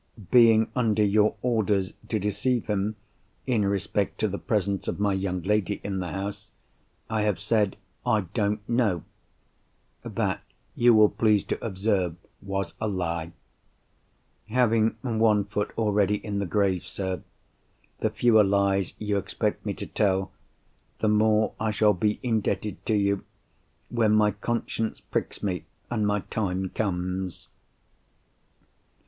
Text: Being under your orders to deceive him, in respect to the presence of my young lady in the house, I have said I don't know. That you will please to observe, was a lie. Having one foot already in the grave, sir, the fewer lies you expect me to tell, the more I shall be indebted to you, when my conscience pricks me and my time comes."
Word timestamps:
Being 0.31 0.71
under 0.75 1.03
your 1.03 1.35
orders 1.43 1.93
to 2.07 2.17
deceive 2.17 2.65
him, 2.65 2.95
in 3.45 3.63
respect 3.63 4.19
to 4.21 4.27
the 4.27 4.39
presence 4.39 4.87
of 4.87 4.99
my 4.99 5.13
young 5.13 5.43
lady 5.43 5.79
in 5.83 5.99
the 5.99 6.07
house, 6.07 6.49
I 7.07 7.21
have 7.21 7.39
said 7.39 7.77
I 8.03 8.21
don't 8.33 8.67
know. 8.67 9.03
That 10.01 10.41
you 10.73 10.95
will 10.95 11.07
please 11.09 11.43
to 11.43 11.63
observe, 11.63 12.15
was 12.41 12.73
a 12.81 12.87
lie. 12.87 13.31
Having 14.49 14.95
one 15.03 15.45
foot 15.45 15.69
already 15.77 16.15
in 16.15 16.39
the 16.39 16.47
grave, 16.47 16.83
sir, 16.83 17.21
the 17.99 18.09
fewer 18.09 18.43
lies 18.43 18.95
you 18.97 19.19
expect 19.19 19.67
me 19.67 19.75
to 19.75 19.85
tell, 19.85 20.31
the 20.97 21.09
more 21.09 21.53
I 21.59 21.69
shall 21.69 21.93
be 21.93 22.19
indebted 22.23 22.83
to 22.87 22.95
you, 22.95 23.23
when 23.89 24.13
my 24.15 24.31
conscience 24.31 24.99
pricks 24.99 25.43
me 25.43 25.65
and 25.91 26.07
my 26.07 26.21
time 26.21 26.69
comes." 26.69 27.49